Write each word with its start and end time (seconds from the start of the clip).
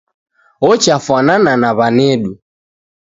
Ochafwanana 0.69 1.51
ni 1.61 1.69
w'anedu 1.77 2.31